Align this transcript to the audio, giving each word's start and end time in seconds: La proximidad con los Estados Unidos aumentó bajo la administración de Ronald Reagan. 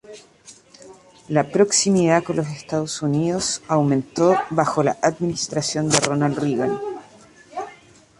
La 1.27 1.43
proximidad 1.49 2.23
con 2.23 2.37
los 2.37 2.47
Estados 2.47 3.03
Unidos 3.03 3.61
aumentó 3.67 4.33
bajo 4.49 4.81
la 4.81 4.97
administración 4.99 5.89
de 5.89 5.99
Ronald 5.99 6.39
Reagan. 6.39 6.79